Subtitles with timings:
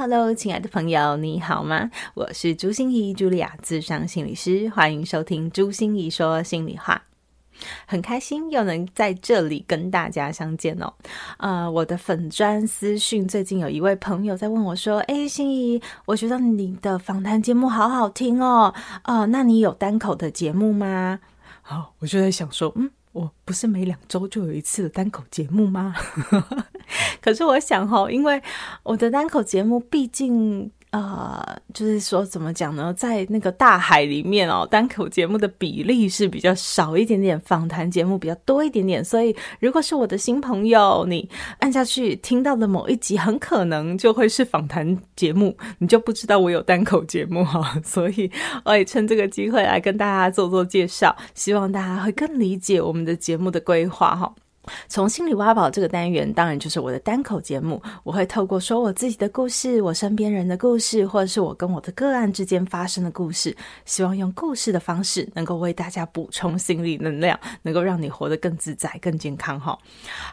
[0.00, 1.90] Hello，亲爱的朋友，你好吗？
[2.14, 7.02] 我是朱心怡，茱莉亚，咨商心理师，欢迎收听朱心怡说心里话。
[7.86, 10.90] 很开心又能在这里跟大家相见哦。
[11.36, 18.74] 呃，我的粉专私讯最近有一位朋友在问我说：“哎，心怡，我觉得你的访谈节目好好听哦。
[19.02, 21.20] 呃，那你有单口的节目吗？”
[21.60, 22.90] 好，我就在想说，嗯。
[23.12, 25.94] 我不是每两周就有一次单口节目吗？
[27.20, 28.42] 可是我想哈，因为
[28.82, 30.70] 我的单口节目毕竟。
[30.90, 32.92] 呃，就是说怎么讲呢？
[32.94, 39.04] 在那个大海里面哦，单口节目的比例是比较少一点点，访谈节目比较多一点点。
[39.04, 41.28] 所以，如果是我的新朋友，你
[41.60, 47.78] 按下去听到的某一集，很可能就会是访谈节目，你就不知道我有单口节目哈。
[47.86, 48.28] 所以，
[48.64, 54.34] 我也趁这个机会来跟大家做做介绍，希望大家会更理解我们的节目的规划哈。
[54.88, 57.82] 从心里挖宝这个单元，当然就是我的单口节目。
[58.04, 69.58] 我会透过说我自己的故事、我身边人的故事，或者是我跟我的个案之间发生的故事，希望用故事的方式，能够为大家补充心理能量，能够让你活得更自在、更健康。
[69.58, 69.78] 哈，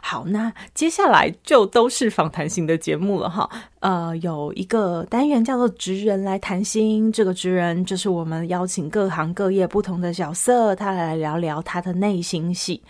[0.02, 3.30] 好，那接下来就都是访谈型的节目了。
[3.30, 3.48] 哈，
[3.80, 12.82] 呃，有一个单元叫做“职人来谈心”，这个职人就是我们邀请各行各业不同的角色，他来聊聊他的内心戏。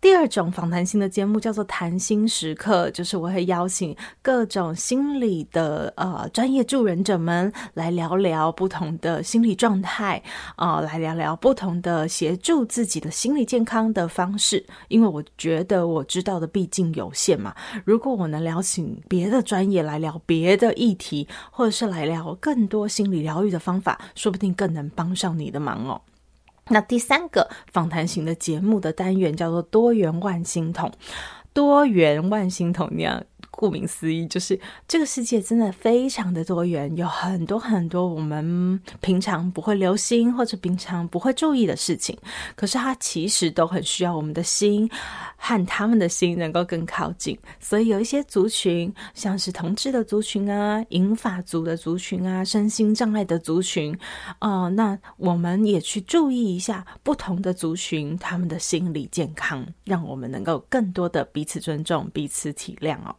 [0.00, 10.22] 第二种访谈型的节目叫做谈心时刻，就是我会邀请各种心理的呃专业助人者们来聊聊不同的心理状态，
[10.56, 14.64] 呃，来聊聊不同的协助自己的心理健康的方式。
[14.86, 17.52] 因为我觉得我知道的毕竟有限嘛，
[17.84, 26.00] 如果我能邀请别的专业来聊别的议题，或者是来聊更多心理疗愈的方法，说不定更能帮上你的忙哦。
[26.70, 30.90] 那第三个访谈型的节目的单元叫做多元万星筒，
[31.52, 33.22] 多元万星筒那样。
[33.58, 42.16] 顾名思义，就是这个世界真的非常的多元，有很多很多我们平常不会留心或者平常不会注意的事情，
[42.54, 44.88] 可是它其实都很需要我们的心
[45.36, 47.36] 和他们的心能够更靠近。
[47.58, 53.98] 所以有一些族群，像是同志的族群啊、银发族的族群啊、身心障碍的族群，
[54.38, 63.16] 呃，那我们也去注意一下不同的族群他们的心理健康，让我们能够更多的彼此尊重、彼此体谅哦。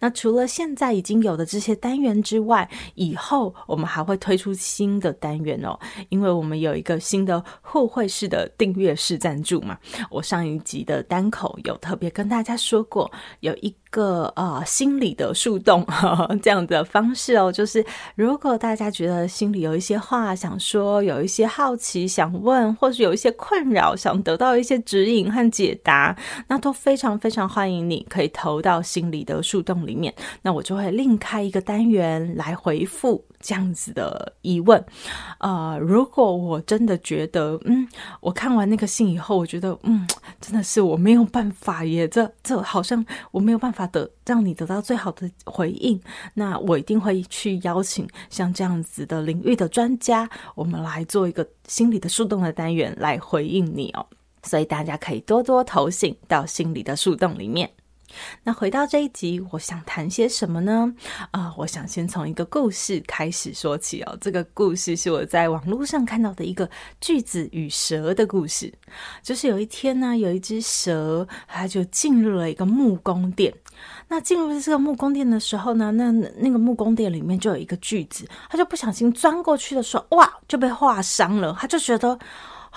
[0.00, 9.78] 那除了现在已经有的这些单元之外，以后我们还会推出新的单元哦，因为我们有一个新的互惠式的订阅式赞助嘛。
[10.10, 17.84] 我上一集的单口有特别跟大家说过，有一个呃心理的树洞呵呵 这样的方式哦，就是
[18.14, 26.16] 如果大家觉得心里有一些话想说，有一些好奇想问，或是有一些困扰想得到一些指引和解答，
[26.48, 33.24] 那都非常非常欢迎你可以投到心理的树洞里面，那我就会另开一个单元来回复。
[33.40, 34.84] 这样子的疑问，
[35.38, 37.86] 呃，如果我真的觉得，嗯，
[38.20, 40.04] 我看完那个信以后，我觉得，嗯，
[40.40, 46.00] 真的是我没有办法耶，这这好像我没有办法得让你得到最好的回应，
[46.34, 54.06] 那我一定会去邀请像这样子的领域的专家，我们来做一个心理的树洞的单元来回应你哦，
[54.42, 57.70] 所以大家可以多多投信到心理的树洞里面。
[58.42, 60.94] 那回到这一集，我想谈些什么呢？
[61.30, 64.16] 啊、我想先从一个故事开始说起哦。
[64.18, 66.68] 这个故事是我在网络上看到的一个
[67.02, 68.72] 句子与蛇的故事。
[69.22, 73.52] 就是有一天呢，有一只蛇，它就进入了一个木工店。
[74.08, 81.56] 那进入这个木工店的时候呢，那那个木工店里面就有一个锯子，他就不小心钻过去的时候，哇，就被划伤了。
[81.60, 82.18] 他就觉得。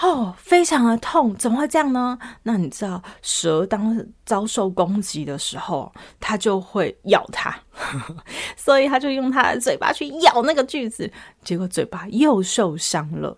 [0.02, 2.18] 哦，非常的痛，怎么会这样呢？
[2.42, 7.54] 那你知道，蛇当遭受攻击的时候，它就会咬它，
[8.56, 11.12] 所以它就用它的嘴巴去咬那个锯子，
[11.44, 13.38] 结果嘴巴又受伤了。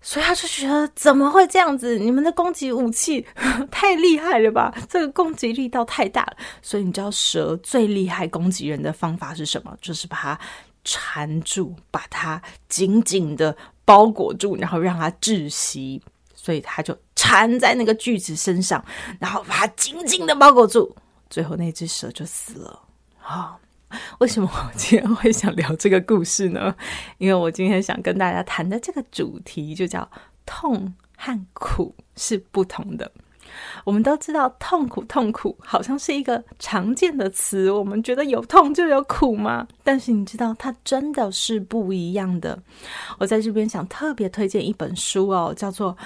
[0.00, 1.98] 所以他就觉得怎么会这样子？
[1.98, 3.26] 你们的攻击武器
[3.70, 4.74] 太厉害了吧？
[4.88, 6.36] 这个攻击力道太大了。
[6.62, 9.76] 所以你知道蛇最厉害攻击人的方法是什么？
[9.80, 10.40] 就是把它
[10.84, 13.56] 缠住，把它紧紧的。
[13.82, 16.00] 包裹住，然后让它窒息，
[16.32, 18.84] 所以他就缠在那个锯子身上，
[19.18, 20.94] 然后把它紧紧的包裹住，
[21.28, 22.80] 最后那只蛇就死了。
[23.20, 23.58] 啊、
[24.20, 26.74] 为什么我今天会想聊这个故事呢？
[27.18, 30.08] 因为我今天想跟大家谈的这个主题就叫
[30.46, 33.10] 痛和苦是不同的。
[33.84, 37.70] 我们都知道痛苦，痛苦好像是一个常见的词。
[37.70, 39.66] 我们觉得有痛就有苦吗？
[39.82, 42.58] 但是你知道，它真的是不一样的。
[43.18, 45.92] 我在这边想特别推荐一本书哦，叫做《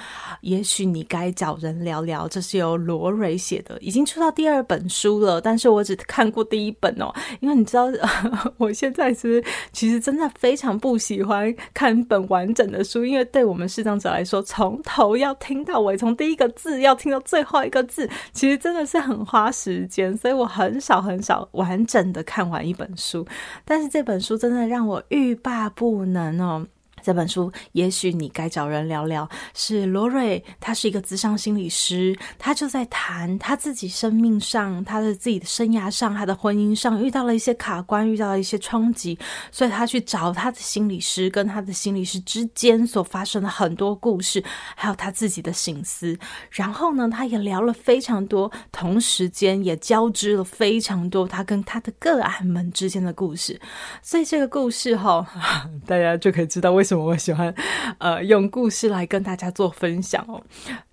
[0.41, 5.39] 也许你该找人聊聊》，这是由罗蕊写的，已经出到第二本书了。
[5.41, 7.87] 但是我只看过第一本哦，因为你知道，
[8.57, 17.65] 我现在是其实真的非常不喜欢看一本完整的书，因为对我们视障者来说，从头要听到尾，从第一个字要听到最最后。
[17.65, 23.25] 一个字其实真的是很花时间，所以我很少很少完整的看完一本书。
[23.65, 26.65] 但是这本书真的让我欲罢不能哦。
[27.05, 29.29] 这本书，也许你该找人聊聊。
[29.53, 39.15] 是罗蕊，他是一个咨商心理师，他就在谈他自己生命上、他的自己的生涯上、他的婚姻上遇到了一些卡关，遇到了一些冲击，
[39.51, 44.43] 所以他去找他的心理师，跟他的心理师之间所发生的很多故事，
[44.75, 46.17] 还有他自己的心思。
[46.49, 53.61] 然后呢，他也聊了非常多，同时间也交织了非常多他跟他的个案们之间的故事。
[54.01, 55.23] 所以这个故事哈、
[55.85, 56.94] 大家就可以知道为什么。
[56.95, 57.53] 我喜欢，
[57.97, 60.41] 呃，用故事来跟大家做分享哦。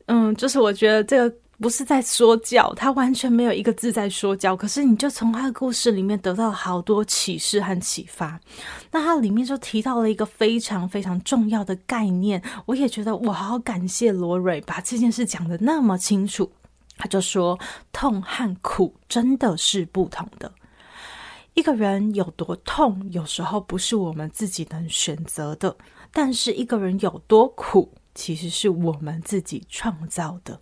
[0.07, 8.39] 嗯，就是我觉得这个不是在说教，他完全没有一个字在说教，可是你就从他的故事里面得到了好多启示和启发。
[8.91, 16.51] 那他里面就提到了一个非常非常重要的概念，我也觉得我好感谢罗蕊把这件事讲得那么清楚。
[16.99, 17.59] 他就说，
[17.91, 20.51] 痛和苦真的是不同的。
[21.55, 25.77] 一个人有多痛，有时候不是我们自己能选择的；
[26.11, 30.59] 但是一个人有多苦，其实是我们自己创造的。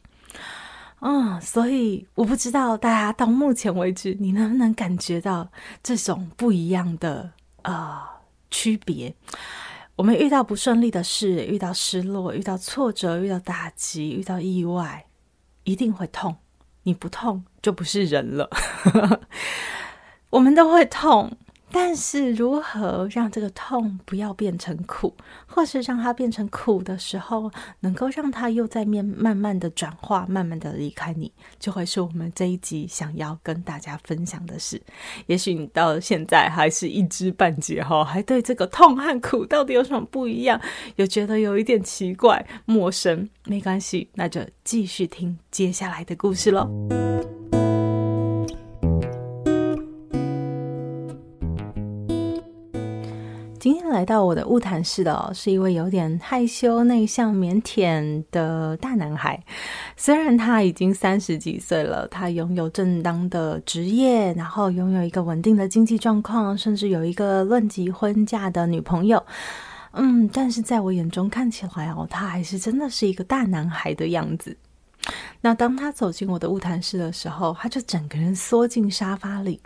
[1.01, 5.51] 嗯，所以我不知道大家到目前为止，你能不能感觉到
[5.83, 7.33] 这种不一样的
[7.63, 7.99] 呃
[8.51, 9.15] 区别？
[9.97, 15.07] 我们遇到不顺利的事，遇到失落，遇到挫折，遇到打击，遇到意外，
[15.65, 16.37] 一定会痛。
[16.83, 18.51] 你不痛，就不是人了。
[20.31, 21.37] 我们都会痛，
[21.73, 25.13] 但是如何让这个痛不要变成苦，
[25.45, 27.51] 或是让它变成苦的时候，
[27.81, 34.81] 能够让它又在面慢慢的转化，慢慢的离开你，就会是我们这一集想要跟大家分享的事。
[35.27, 40.61] 也许你到现在还是一知半解哈，还对这个痛和苦到底有什么不一样，
[40.95, 47.10] 有觉得有一点奇怪、陌生，没关系，那就继续听接下来的故事喽。
[53.61, 59.39] 今天来到我的物谈室的，是一位有点害羞、内向、腼腆的大男孩。
[59.99, 69.23] 虽然他已经三十几岁了，他拥有正当的职业，然后拥有一个稳定的经济状况，甚至有一个论及婚嫁的女朋友。
[69.93, 74.57] 嗯，但是在我眼中看起来哦，他还是真的是一个大男孩的样子。
[75.43, 79.61] 那当他走进我的物谈室的时候，他就整个人缩进沙发里。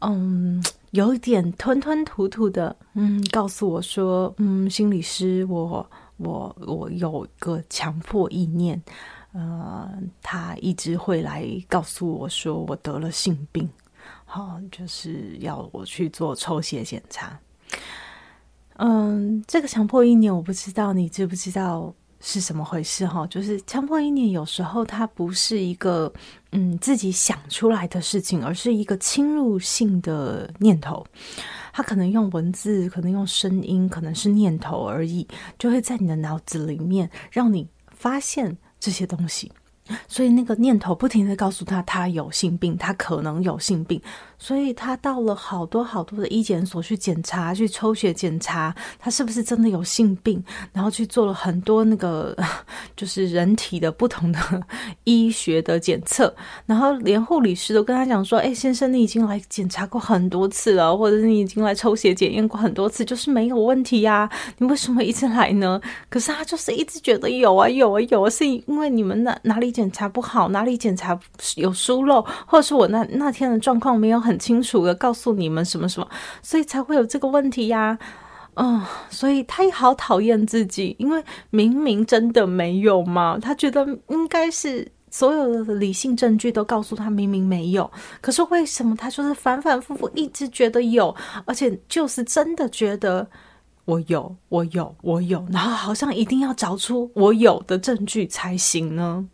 [0.00, 0.62] 嗯，
[0.92, 8.80] 有一点吞吞吐吐的，嗯，告诉我说，嗯，心理师，我我我有个强迫意念，
[9.32, 9.90] 呃，
[10.22, 13.68] 他一直会来告诉我说，我得了性病，
[14.24, 17.38] 好，就是要我去做抽血检查。
[18.76, 21.92] 嗯，这个强迫意念，我不知道你知不知道。
[22.20, 23.26] 是怎么回事哈？
[23.28, 26.12] 就是强迫意念，有时候它不是一个
[26.52, 31.06] 嗯自己想出来的事情，而是一个侵入性的念头。
[31.72, 35.26] 它可能用文字，可能用声音，可能是念头而已，
[35.58, 39.52] 就会在你的脑子里面让你发现这些东西。
[40.06, 44.02] 所以那个念头不停地告诉他，他有性病，他可能有性病。
[44.38, 50.42] 所以他到了好多好多的医检所去检查，去抽血检查，他是不是真的有性病？
[50.72, 52.36] 然后去做了很多那个，
[52.96, 54.38] 就是人体的不同的
[55.04, 56.32] 医学的检测。
[56.66, 64.30] 然后连护理师都跟他讲说：“哎，先生，你已经来检查过很多次了，或者是你已经来抽血检验过很多次，就是没有问题呀。
[64.58, 71.18] 你为什么一直来呢？”可是他就是一直觉得有啊，有啊，有啊，是因为你们哪哪里检查不好，哪里检查
[71.56, 74.27] 有疏漏，或者是我那那天的状况没有很。
[74.28, 76.06] 很清楚的告诉你们什么什么，
[76.42, 77.98] 所以才会有这个问题呀，
[78.54, 91.14] 嗯，所以他也好讨厌自己，因为明明真的没有嘛，他觉得应该是所有的理性证据都告诉他明明没有，可是为什么他就是反反复复一直觉得有，
[91.46, 93.26] 而且就是真的觉得
[93.86, 99.26] 我有，我有，我有，然后好像一定要找出我有的证据才行呢？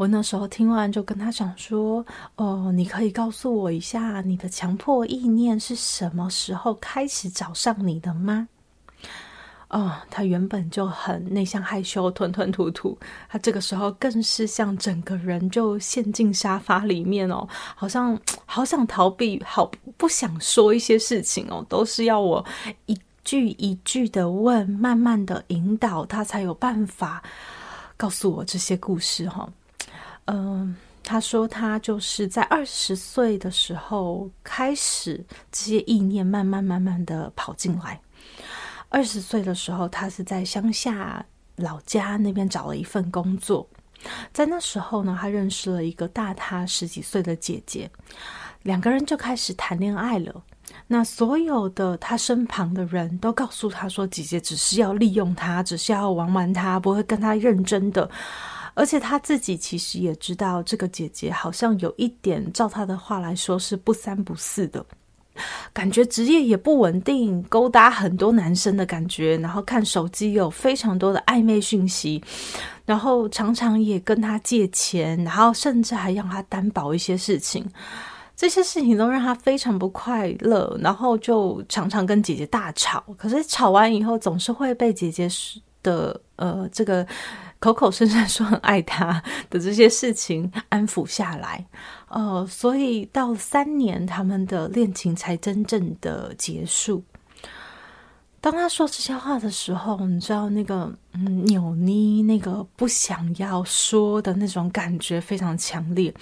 [0.00, 2.02] 我那时候听完就跟他讲说
[2.36, 8.48] ：“哦，你可以告诉我一下，你的强迫意念是什么时候开始找上你的吗？”
[9.68, 22.42] 哦，他原本就很内向害羞、吞吞吐吐，他这个时候更是像整个人就陷进沙发里面哦，好像好想逃避，好不想说一些事情哦，都是要我
[22.86, 27.22] 一句一句的问，慢慢的引导他，才有办法
[27.98, 29.46] 告诉我这些故事哈、
[30.32, 38.00] 嗯、他说他就是在二十岁的时候开始，这些意念慢慢慢慢的跑进来。
[38.88, 41.24] 二十岁的时候，他是在乡下
[41.56, 43.68] 老家那边找了一份工作。
[44.32, 47.90] 在那时候呢，他认识了一个大他十几岁的姐姐，
[48.62, 50.42] 两个人就开始谈恋爱了。
[50.86, 58.08] 那所有的他身旁的人都告诉他说，姐姐只是要利用他，只是要玩玩他，不会跟他认真的。
[58.74, 64.84] 而且他自己其实也知道，这个姐姐好像有一点，照他的话来说是不三不四的。
[65.72, 72.22] 感觉职业也不稳定，勾搭很多男生的感觉，然后看手机有非常多的暧昧讯息，
[72.84, 77.64] 然后常常也跟他借钱，然后甚至还让他担保一些事情，
[78.36, 83.02] 这些事情都让他非常不快乐，然后就常常跟姐姐大吵。
[83.16, 85.26] 可是吵完以后，总是会被姐姐
[85.82, 87.06] 的呃这个。
[87.60, 91.64] 口口声声说很爱他的这些事情安抚下来，
[92.08, 97.02] 呃，所以到三年，他们的恋情才真正的结束。
[98.40, 106.12] 当他说这些话的时候，你知道那个嗯扭捏，那个不想要说的那种感觉非常强烈。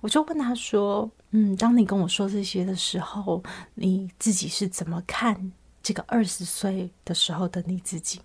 [0.00, 3.42] 我就问他说：“嗯，当你跟我说这些的时候，
[3.74, 5.52] 你自己是怎么看
[5.82, 8.18] 这个二十岁的时候的你自己？”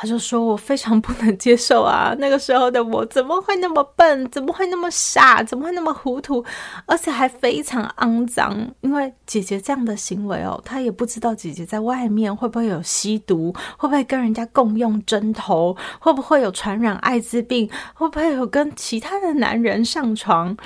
[0.00, 2.14] 他就说：“我非常不能接受啊！
[2.18, 4.30] 那个时候的我怎么会那么笨？
[4.30, 5.42] 怎么会那么傻？
[5.42, 6.42] 怎么会那么糊涂？
[6.86, 8.74] 而且还非常肮脏。
[8.80, 20.56] 因为姐姐这样的行为哦，他也不知道姐姐在外面会不会有吸毒，会不会跟人家共用针头，会不会有传染艾滋病，会不会有跟其他的男人上床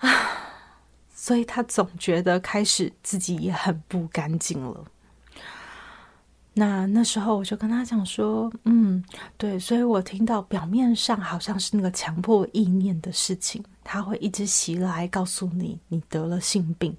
[0.00, 0.10] 啊？
[1.14, 4.82] 所以他总觉得开始自己也很不干净了。”
[6.58, 9.04] 那那时候我就跟他讲说，嗯，
[9.36, 16.96] 对，所以我听到表面上好像是那个强迫意念的事情，他会一直袭来告诉你你得了性病。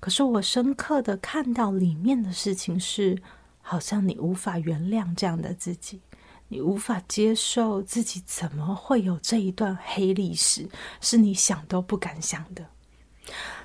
[0.00, 3.20] 可是我深刻的看到里面的事情是，
[3.60, 6.00] 好像你无法原谅这样的自己，
[6.48, 10.66] 你无法接受自己怎么会有这一段黑历史，
[11.02, 12.64] 是你想都不敢想的。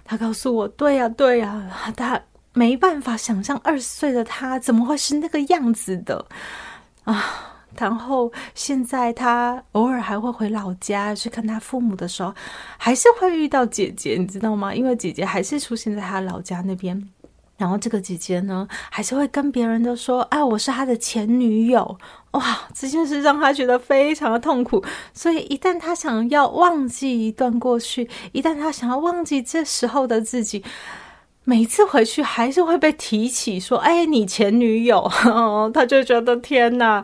[0.03, 2.21] 他告诉我，对呀，对呀，他。
[2.57, 6.25] 没办法想象二十岁的他怎么会是那个样子的
[7.03, 7.53] 啊！
[7.77, 12.33] 然后现在他偶尔还会回老家去看他父母的时候，
[12.79, 14.73] 还是会遇到姐姐，你知道吗？
[14.73, 17.07] 因为姐姐还是出现在他老家那边。
[17.57, 21.97] 然后这个姐姐呢，还是会跟别人都说：“啊，我是他的前女友。”
[22.33, 24.83] 哇，这件事让他觉得非常的痛苦。
[25.13, 30.63] 所以一旦他想要忘记一段过去，一旦他想要忘记这时候的自己。
[31.49, 35.09] 每次回去还是会被提起，说：“哎，你前女友。”
[35.73, 37.01] 他就觉得天哪，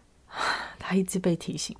[0.78, 1.74] 他一直被提醒。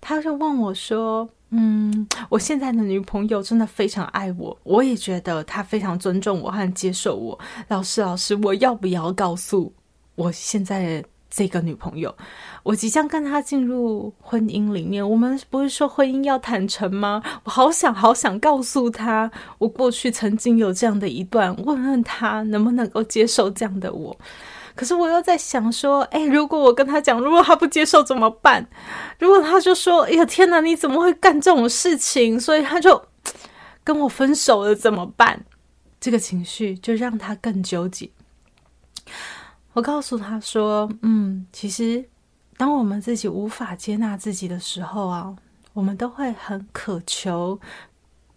[0.00, 7.38] 他就问我说：“嗯，我现在的女朋友真的非常爱我，我也觉得她非常尊重我和接受我。
[7.68, 9.72] 老师，老师，我要不要告诉
[10.16, 11.04] 我现在？”
[11.34, 12.14] 这个女朋友，
[12.62, 15.08] 我即将跟她进入婚姻里面。
[15.10, 17.20] 我们不是说婚姻要坦诚吗？
[17.42, 24.16] 我好想好想告诉她，我过去曾经有这样的一段，问问她能不能够接受这样的我。
[24.76, 28.64] 可是我又在想说，哎，如果我跟她讲，如果她不接受怎么办？
[29.18, 32.38] 如果她就说，哎呀天哪，你怎么会干这种事情？
[32.38, 33.02] 所以她就
[33.82, 35.44] 跟我分手了，怎么办？
[35.98, 38.08] 这个情绪就让她更纠结。
[39.74, 42.08] 我告诉他说：“嗯，其实，
[42.56, 45.36] 当我们自己无法接纳自己的时候啊，
[45.72, 47.60] 我们都会很渴求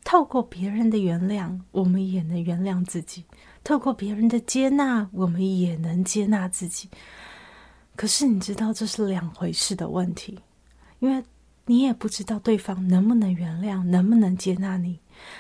[0.04, 3.22] 透过别人的原谅，我们也能原谅自己；
[3.64, 6.90] 透过别人的接纳，我们也能接纳自己。
[7.96, 10.40] 可是，你知道这是两回事的问题，
[11.00, 11.24] 因为
[11.68, 15.00] 你也不知道对方能不能原谅，能不能接纳你。”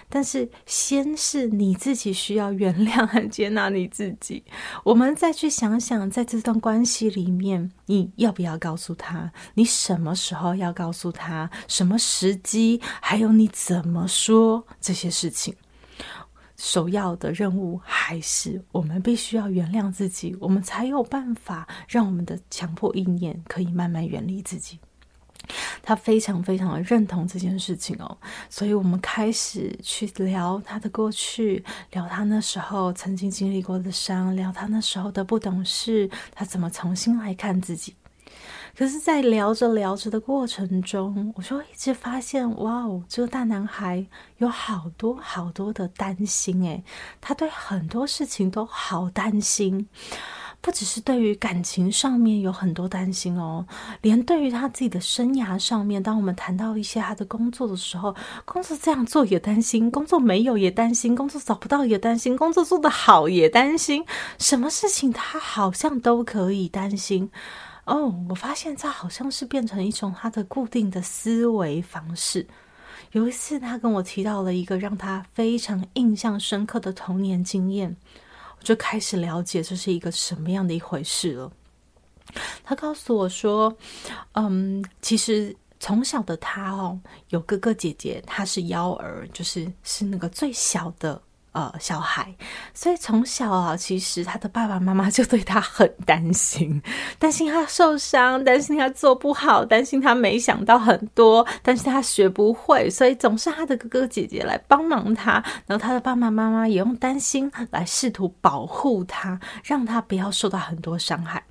[0.09, 4.43] 但是，先是你自己需要原谅和接纳你自己，
[4.83, 9.31] 我们再去想想，在这段关系里面，你要不要告诉他？
[9.53, 11.49] 你什么时候要告诉他？
[11.67, 12.81] 什么时机？
[13.01, 15.55] 还有你怎么说这些事情？
[16.57, 24.79] 首要的任务还是我们必须要原谅自己，我们才有办法让我们的强迫意念可以慢慢远离自己。
[25.81, 28.17] 他非常非常的认同这件事情哦，
[28.49, 37.95] 所以我们开始去聊他的过去，聊他那时候曾经经历过的伤，聊他那时候的不懂事，他怎么重新来看自己。
[38.77, 44.05] 可是，在聊着聊着的过程中，我就一直发现，哇哦，这个大男孩
[44.37, 46.83] 有好多好多的担心，诶，
[47.19, 49.89] 他对很多事情都好担心。
[50.59, 53.65] 不只是对于感情上面有很多担心哦，
[54.01, 64.03] 连对于他自己的生涯上面，当我们谈到一些他的工作的时候，工作这样做也担心，工作没有也担心，工作找不到也担心，工作做得好也担心，
[64.39, 67.29] 什么事情他好像都可以担心
[67.85, 68.13] 哦。
[68.27, 72.45] 我发现这好像是变成一种他的固定的思维方式。
[73.13, 77.95] 有一次，他跟我提到了一个让他非常印象深刻的童年经验。
[78.59, 81.51] 我就开始了解这是一个什么样的一回事了。
[82.63, 83.75] 他告诉我说
[84.33, 86.99] ：“嗯，其实从小的他哦，
[87.29, 91.21] 有哥哥姐姐，他是幺儿，就是是那个最小的。”
[91.57, 92.35] 呃，小孩，
[92.71, 96.79] 所以从小啊，其实他的爸爸妈妈就对他很担心，
[97.17, 111.41] 担心他受伤，担心他做不好，担心他没想到很多，担心他学不会，所以总是他的哥哥姐姐来帮忙他，然后他的爸爸妈妈也用担心来试图保护他，让他不要受到很多伤害。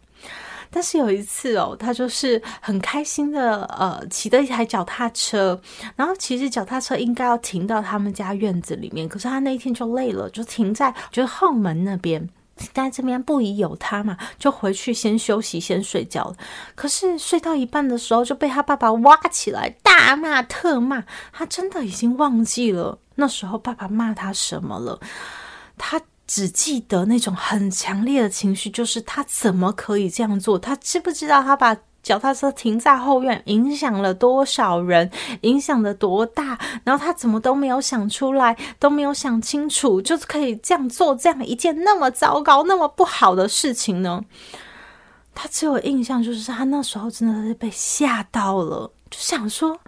[0.71, 5.61] 但是有一次哦，他就是很开心的，呃，骑的一台脚踏车，
[5.95, 16.35] 然后其实脚踏车应该要停到他们家院子里面，可是他那一天就累了，就停在就是后门那边，停在这边不宜有他嘛，就回去先休息，先睡觉。
[16.75, 25.01] 可是睡到一半的时候就被他爸爸挖起来大骂特骂，他真的已经忘记了那时候爸爸骂他什么了，
[25.79, 26.01] 他。
[26.27, 30.59] 只记得那种很强烈的情绪，就是他怎么可以这样做？
[30.59, 35.11] 他知不知道他把脚踏车停在后院，影响了多少人，
[35.43, 36.59] 影响了多大？
[36.85, 44.25] 然后他怎么都没有想出来，都没有想清楚，就是可以这样做这样一件那么糟糕、那么不好的事情呢？
[45.35, 49.79] 他只有印象，就是他那时候真的是被吓到了，就想说。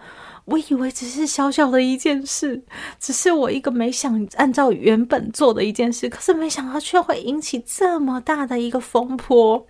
[0.49, 2.63] 我以为只是小小的一件事，
[2.99, 9.65] 只是我一个没想按照原本做的一件事，可是没想到却会引起这么大的一个风波。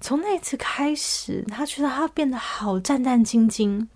[0.00, 3.86] 从那次开始，他觉得他变得好战战兢兢，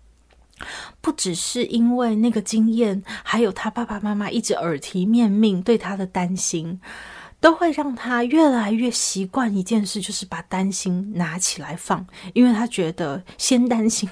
[1.00, 6.80] 不只是因为那个经验，还有他爸爸妈妈一直耳提面命对他的担心。
[7.40, 14.08] 都会让他越来越习惯一件事，就是把担心拿起来放，因为他觉得先担心，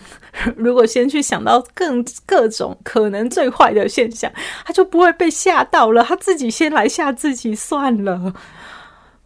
[0.57, 4.31] 如果先去想到更各种可能最坏的现象，
[4.65, 6.05] 他就不会被吓到了。
[6.05, 8.33] 他自己先来吓自己算了，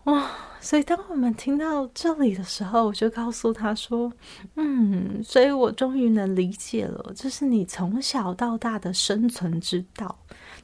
[0.04, 0.30] 哇！
[0.61, 4.12] 所以当我们听到这里的时候，我就告诉他说
[4.56, 10.18] ：“嗯，所以我终于能理解了，这是你从小到大的生存之道。”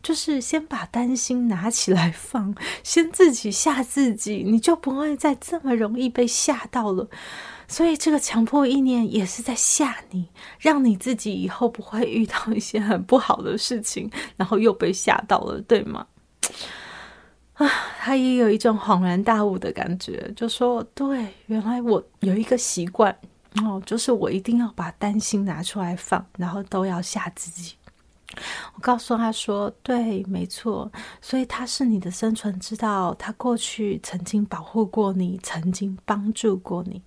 [0.05, 7.09] 就是先把担心拿起来放，先自己吓自己，你就不会再这么容易被吓到了。
[7.67, 10.29] 所以这个强迫意念也是在吓你，
[10.61, 16.07] 让你自己以后不会遇到一些很不好的事情，然后又被吓到了，对吗？
[17.55, 17.67] 啊，
[17.99, 23.17] 他也有一种恍然大悟的感觉，就说：对，原来我有一个习惯
[23.63, 27.73] 哦，就是我一定要把担心拿出来放，然后都要吓自己。
[28.75, 33.15] 我告诉他说：“对，没错，所以他是你的生存之道。
[33.15, 37.03] 他过去曾经保护过你，曾经帮助过你。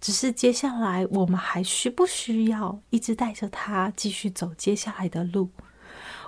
[0.00, 5.48] 只是接下来，我们还需不需要一直带着他继续走接下来的路？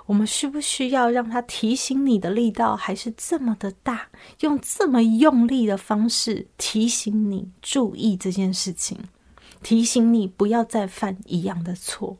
[0.07, 4.07] 我们需不需要让他提醒你的力道还是这么的大，
[4.39, 8.97] 用这么用力的方式提醒你注意这件事情，
[9.61, 12.17] 提醒你不要再犯一样的错。”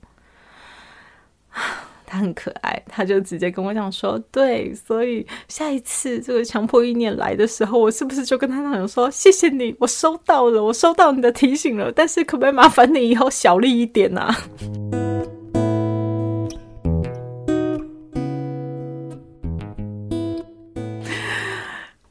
[2.10, 14.36] 他很可爱，他就直接跟我讲说：“对，所以下一次这个强迫意念来的时候，我是不是就跟他那样说：‘谢谢你，我收到了，我收到你的提醒了。’但是可不可以麻烦你以后小力一点啊？”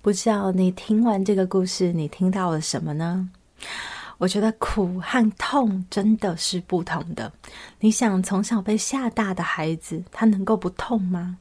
[0.01, 3.29] 不知道你听完这个故事，你听到了什么呢？
[4.18, 7.33] 我觉得苦和痛真的是不同的。
[7.81, 11.38] 你想，从小被吓大的孩子，他能够不痛吗？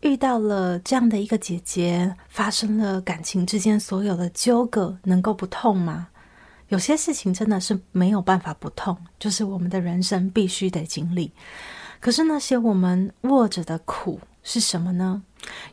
[0.00, 6.08] 遇到了这样的一个姐姐，发生了感情之间所有的纠葛，能够不痛吗？
[6.68, 11.30] 有些事情真的是没有办法不痛，就是我们的人生必须得经历。
[12.00, 15.22] 可是那些我们握着的苦是什么呢？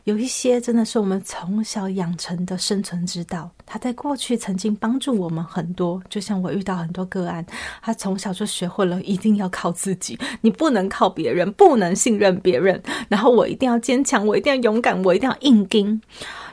[0.04, 6.02] 有一些真的是我们从小养成的生存之道，他在过去曾经帮助我们很多。
[6.08, 7.44] 就像我遇到很多个案，
[7.80, 12.82] 他从小就学会了一定要靠自己，你不能靠别人，不能信任别人。
[13.08, 16.00] 然后我一定要坚强，我一定要勇敢，我一定要硬撑。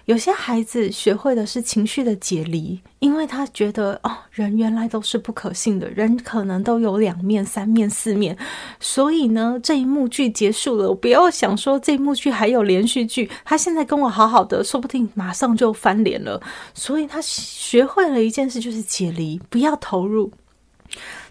[0.09, 8.35] 有些孩子学会的是情绪的解离，因为他觉得哦，人原来都是不可信的，人可能都有两面、三面、四面，
[8.79, 16.41] 所以呢，这一幕剧结束了，我不要想说这一幕剧还有连续剧，他现在跟我好好的，说不定马上就翻脸了。
[16.73, 20.31] 所以他学会了一件事，就是解离，不要投入。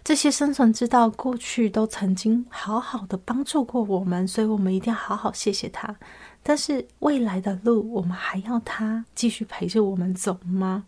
[0.04, 5.92] 这些生存之道，过去都曾经好好的帮助过我们，所以我们一定要好好谢谢他。
[6.42, 10.84] 但是未来的路，我们还要他继续陪着我们走吗？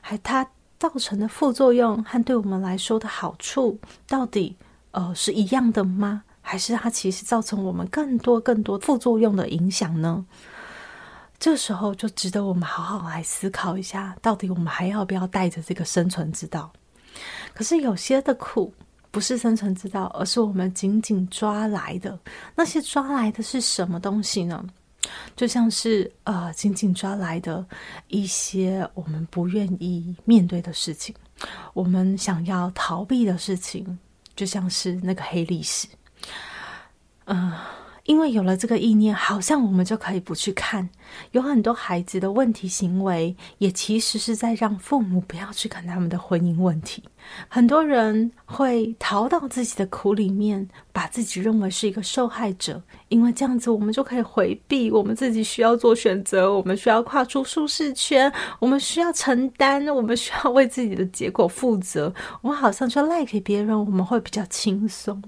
[0.00, 0.46] 还他
[0.78, 4.56] 造成的副作用和对我们来说的好处，到底
[4.90, 6.22] 呃是一样的吗？
[6.48, 10.24] 还是它其实造成我们更多更多副作用的影响呢？
[11.40, 16.72] 这时候就值得我们好好来思考一下，到底我们还要不要带着这个生存之道？
[17.52, 18.72] 可是有些的苦
[19.10, 22.16] 不是生存之道，而是我们紧紧抓来的。
[22.54, 24.64] 那些抓来的是什么东西呢？
[25.34, 27.64] 就像是呃，紧紧抓来的
[28.08, 31.14] 一些我们不愿意面对的事情，
[31.74, 33.98] 我们想要逃避的事情，
[34.34, 35.86] 就像是那个黑历史，
[37.26, 37.52] 嗯、
[38.06, 40.88] 因为有了这个意念，好像我们就可以不去看。
[41.32, 47.02] 有很多孩子的问题行为，也其实是在让父母不要去看他们的婚姻问题。
[47.48, 62.12] 很多人会逃到自己的苦里面，把自己认为是一个受害者，因为这样子我们就可以回避我们自己需要做选择，我们需要跨出舒适圈，我们需要承担，我们需要为自己的结果负责。
[62.42, 65.20] 我们好像就赖给别人，我们会比较轻松。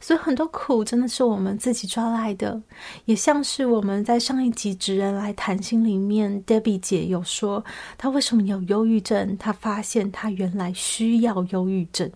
[0.00, 2.60] 所以很多苦真的是我们自己抓来的，
[3.04, 7.64] 也像是我们在上一集《职人来谈心》里面，Debbie 姐有说
[7.98, 12.10] 她为什么有忧郁症，她发现她原来需要忧郁症，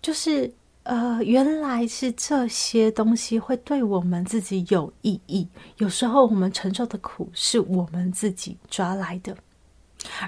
[0.00, 0.52] 就是
[0.84, 5.46] 呃，原来是这些东西会对我们自己有意义。
[5.78, 9.36] 有时候我们承受的苦是我们自己抓来的。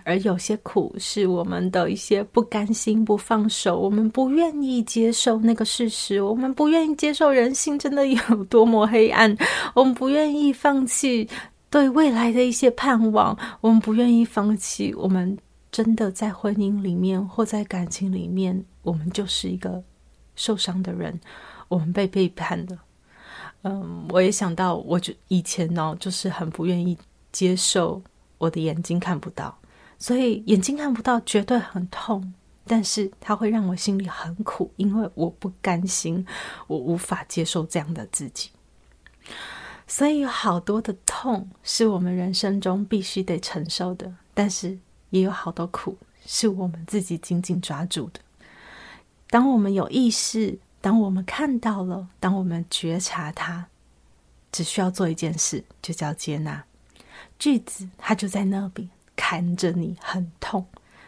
[0.04, 9.36] 而有些苦是我们的一些不甘心、不放手，我们不愿意接受那个事实，我们不愿意接受人性真的有多么黑暗，
[9.74, 11.28] 我们不愿意放弃
[11.70, 15.36] 对未来的一些盼望，我们不愿意放弃，我们
[15.70, 19.82] 真的在婚姻里面或在感情里面，我们就是一个
[20.34, 21.18] 受伤的人，
[21.68, 22.78] 我们被背叛的。
[23.62, 26.96] 嗯，我也想到，我就以前呢，就是很不愿意
[27.32, 28.00] 接受
[28.38, 29.56] 我的眼睛看不到。
[29.98, 32.34] 所以眼睛看不到绝对很痛，
[32.66, 36.26] 但是它会让我心里很苦，因为我不甘心，
[36.66, 38.50] 我无法接受这样的自己。
[39.86, 44.78] 所以有好多的痛是我们人生中必须得承受的，但是
[45.10, 48.20] 也有好多苦是我们自己紧紧抓住的。
[49.28, 53.66] 当我们有意识，当我们看到了，当我们觉察它，
[54.52, 56.64] 只需要做一件事，就叫接纳。
[57.38, 58.88] 句子它就在那边。
[59.16, 60.64] 看着你很痛，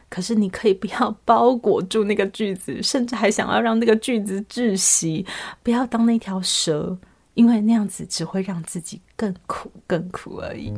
[0.09, 5.25] 可是你可以不要包裹住那个句子，甚至还想要让那个句子窒息，
[5.63, 6.99] 不要当那条蛇，
[7.35, 10.73] 因为那样子只会让自己更苦、更苦而已。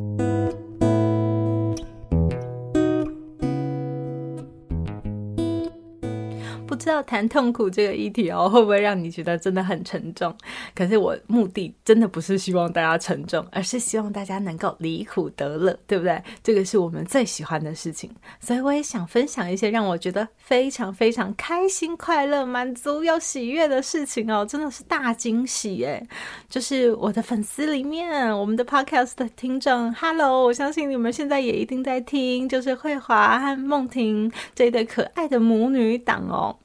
[6.91, 10.35] 道谈痛苦这个议题哦，会不会让你觉得真的很沉重？
[10.75, 16.23] 可是我目的真的不是希望大家沉重，而是希望大家能够离苦得乐，对不对？
[16.43, 26.07] 这个是我们最喜欢的事情，所以我也想分享一些让我觉得非常非常开心、快乐、满足又喜悦的事情哦，真的是大惊喜诶！
[26.49, 36.57] 就是我的粉丝里面，我们的 Podcast 的听众，Hello，我相信你们现在也一定在听，就是慧华和梦婷这一对可爱的母女档哦。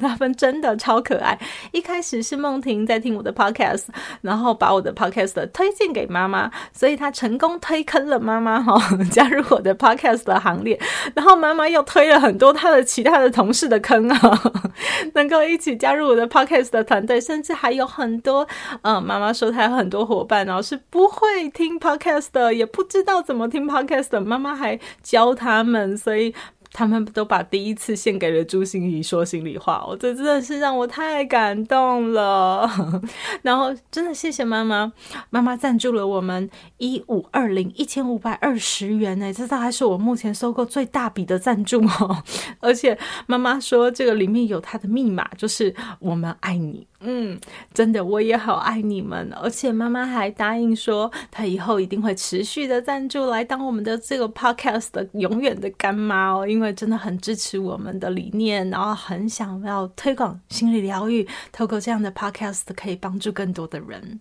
[0.00, 1.38] 他们真的超可爱。
[1.72, 3.84] 一开始是梦婷在听我的 podcast，
[4.20, 8.78] 然后把我的 podcast 推荐给妈妈，所以她成功推坑了妈妈哈，
[9.10, 10.78] 加入我的 podcast 的行列。
[11.14, 14.42] 然后妈妈又推了很多她的其他的同事的坑啊，
[15.14, 18.46] 能够一起加入我的 podcast 的团队，甚至还有很多
[18.82, 26.34] 嗯，妈妈说她有很多伙伴，然后是不会听 podcast 的，也不知道怎么听 podcast 的，妈妈还教他们，所以。
[26.72, 32.68] 他们都把第一次献给了朱心怡说心里话，我这真的是让我太感动了。
[33.42, 34.92] 然后真的谢谢妈妈，
[35.30, 42.22] 妈妈赞助了我们一五二零一千五百二十元呢，这大概是我目前收过最大笔的赞助哦。
[42.60, 46.86] 而且妈妈说这个里面有她的密码，就是我们爱你。
[47.00, 47.38] 嗯，
[47.72, 49.32] 真的，我也好爱你们。
[49.40, 56.44] 而且妈妈还答应说，她以后一定会持续的赞助，来当我们的这个 podcast 的永远的干妈哦。
[56.46, 64.18] 因因为真的很支持我们的理念，然后很想要推广心理疗愈，透过这样的 podcast 可以帮助更多的人，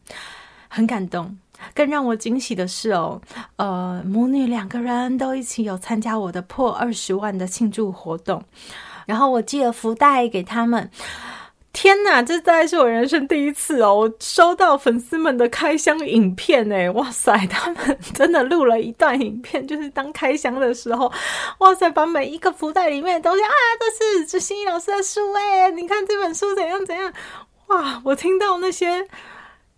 [0.67, 1.35] 很感动。
[1.73, 3.19] 更让我惊喜的是哦，
[3.55, 8.43] 呃，母女两个人都一起有参加我的破二十万的庆祝活动，
[9.07, 10.91] 然后我寄了福袋给他们。
[11.79, 13.93] 天呐，这大概是我人生第一次哦！
[13.93, 21.13] 我收到粉丝们的开箱影片哎，哇塞，他们真的录了一段影片，就是当开箱的时候，
[21.59, 27.13] 哇塞，把每一个福袋里面的东西啊，这是朱芯仪老师的书哎，你看这本书怎样怎样，
[27.67, 28.01] 哇！
[28.03, 29.07] 我听到那些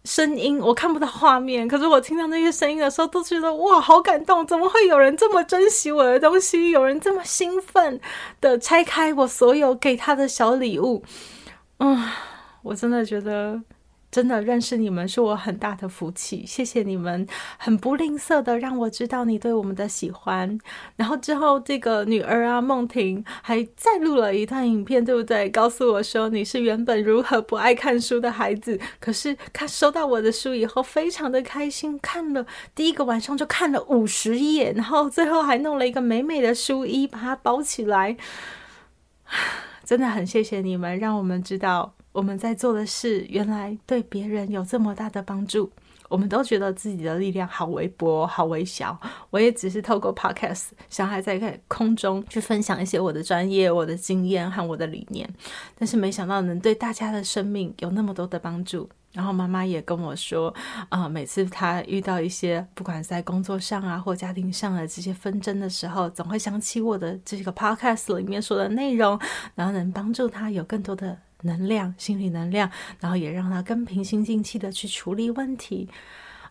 [0.06, 4.48] 声音，我看不到画面，可是我听到那些声音的时候，都觉得哇，好感动！
[4.48, 6.72] 怎么会有人这么珍惜我的东西？
[6.72, 8.00] 有人这么兴奋
[8.40, 11.04] 的拆开我所有给他的小礼物？
[11.80, 11.98] 嗯，
[12.62, 13.62] 我真的觉得，
[14.12, 16.46] 真的认识你们是我很大的福气。
[16.46, 17.26] 谢谢你们，
[17.58, 20.60] 很不吝啬的让我知道你对我们的喜欢。
[20.98, 25.50] 然后之后，这个女儿啊，梦婷还再录了一段影片，对不对？
[25.50, 38.18] 告诉我说你是原本如何不爱看书的孩子，可是看收到我的书以后，非常的开心，看了第一个晚上就看了五十页，然后最后还弄了一个美美的书衣把它包起来。
[39.89, 45.67] 真的很谢谢你们，让我们知道我们在做的事原来对别人有这么大的帮助。
[46.08, 48.95] 我们都觉得自己的力量好微薄、好微小。
[49.32, 55.28] 我也只是透过 Podcast，想还在空中去分享一些我的专业、我的经验和我的理念，
[55.75, 58.88] 但是没想到能对大家的生命有那么多的帮助。
[59.13, 60.54] 然后妈妈也跟我说，
[60.89, 69.19] 啊、每次她遇到一些不管在工作上啊或家庭上的这些纷争的时候，总会想起我的这个 podcast 里面说的内容，
[69.56, 72.69] 然后能帮助她有更多的能量、心理能量，
[73.00, 75.89] 然后也让她更平心静气的去处理问题。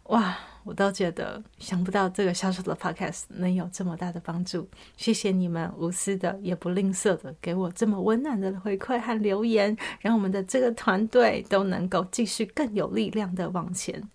[0.05, 0.37] 哇！
[0.69, 14.11] 我都觉得想不到这个小小的 podcast 能有这么大的帮助，谢谢你们无私的也不吝啬的给我这么温暖的回馈和留言，让我们的这个团队都能够继续更有力量的往前。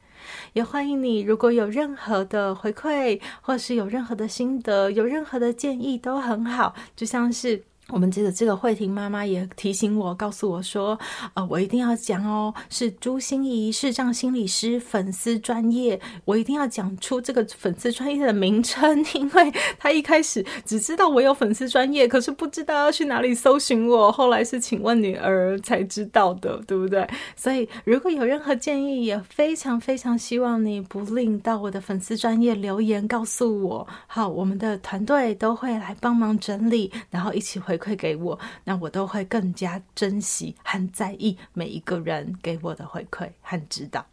[0.54, 7.64] 也欢迎你，如果有任何的回馈，或是有任何的心得，有任何的建议都很好，就像是。
[7.90, 10.98] 我们这个这个慧婷妈妈也提醒我，告诉我说，
[11.34, 27.06] 呃，我一定要讲哦，是朱心仪视障心理师粉丝专业，我一定要讲出这个粉丝专业的名称，因为他一开始只知道我有粉丝专业，可是不知道要去哪里搜寻我，后来是请问女儿才知道的，对不对？
[27.36, 37.73] 所以如果有任何建议，也非常非常希望你不吝到我的粉丝专业留言告诉我，好，我们的团队都会来帮忙整理，然后一起回。
[37.74, 44.06] 回馈给我，那我都会更加珍惜和在意每一个人给我的回馈和指导。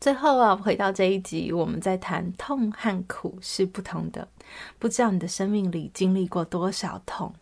[0.00, 4.26] 最后啊，回到这一集，我们在谈痛和苦是不同的。
[4.78, 7.34] 不知道你的生命里经历过多少痛？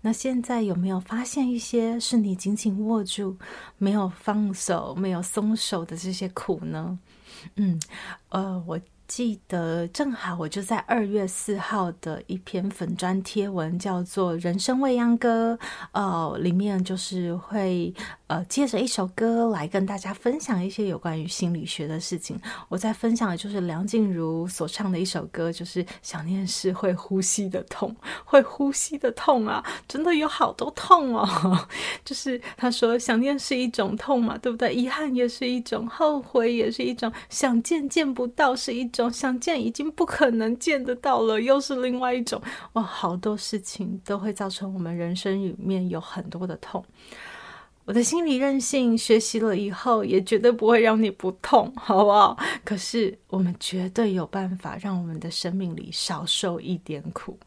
[0.00, 3.36] 那现在有没有发现一些是你紧紧握住、
[3.78, 6.98] 没有放手、没有松手的这些苦呢？
[7.56, 7.80] 嗯，
[8.28, 8.78] 呃，我。
[9.08, 15.58] 记得正好我就在二月四号的一篇粉专贴文，叫做《人生未央歌》，
[15.92, 17.92] 呃，里面就是会
[18.28, 22.38] 呃接着一首歌来跟大家分享一些有关于心理学的事情。
[22.68, 31.26] 我在分享的就是梁静茹所唱的一首歌，就是想念是会呼吸的痛，会呼吸的痛啊，真的有好多痛哦。
[32.04, 34.74] 就是他说想念是一种痛嘛，对不对？
[34.74, 38.98] 遗憾也是一种，后悔也是一种，想见见不到是一种。
[38.98, 42.82] 种想见已经不可能见得到了，又是另外一种哇！
[42.82, 46.84] 好多事情都会造成我们人生里面有很多的痛。
[47.88, 52.36] 我的心理韧性学习了以后，也绝对不会让你不痛，好不好？
[52.62, 57.38] 可是我们绝对有办法让我们的生命里少受一点苦，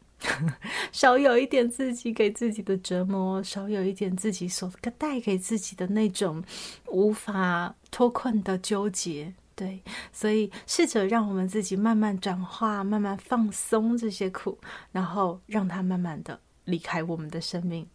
[0.90, 6.42] 少有一点自己给自己的折磨，少有一点自己所带给自己的那种
[6.88, 9.32] 无法脱困的纠结。
[9.54, 9.80] 对，
[10.12, 14.58] 所以试着让我们自己慢慢转化，慢慢放松这些苦，
[14.90, 17.86] 然后让它慢慢的离开我们的生命。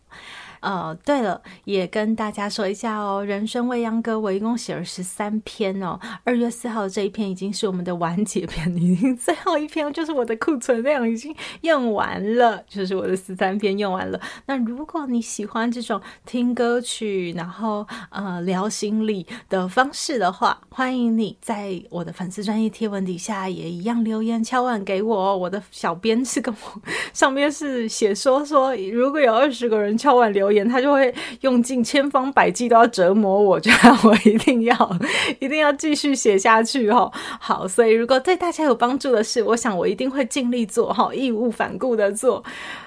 [0.62, 6.00] 呃，对了，也跟大家说一下哦，《人生未央歌》我一共写了十三篇哦。
[6.24, 14.20] 二月四号这一篇已经是我们的完结篇，已经最后一篇就是我的库存量已经用完了，就是我的十三篇用完了。
[14.46, 25.38] 那如果你喜欢这种听歌曲，然后呃聊心理的方式的话，欢迎你在我的粉丝专业贴文底下也一样留言敲碗给我哦。
[25.38, 26.82] 我的小编是跟我
[27.14, 34.98] 上面是写说说，如果有二十个人敲碗留言，他就会用尽千方百计都要折磨我，这样我一定要
[35.40, 37.12] 一定要继续写下去哈。
[37.40, 42.44] 好，所以如果对大家有帮助的事，我想我一定会尽力做哈，义无反顾的做。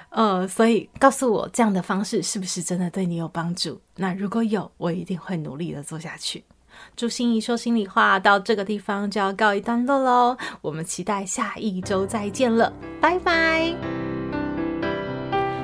[0.09, 3.79] 呃，所以告诉我这样的方式是不是真的对你有帮助？
[3.95, 6.43] 那如果有，我一定会努力的做下去。
[6.97, 10.37] 朱心仪说心里话，到这个地方就要告一段落喽。
[10.61, 14.00] 我们期待下一周再见了，拜拜。